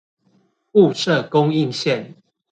[0.73, 2.15] 霧社供應線